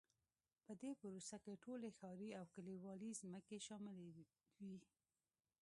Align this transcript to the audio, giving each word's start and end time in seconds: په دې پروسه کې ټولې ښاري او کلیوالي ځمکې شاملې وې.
په 0.65 0.71
دې 0.81 0.91
پروسه 0.99 1.35
کې 1.43 1.61
ټولې 1.63 1.89
ښاري 1.97 2.29
او 2.39 2.45
کلیوالي 2.53 3.11
ځمکې 3.21 3.57
شاملې 3.67 4.09
وې. 4.15 4.25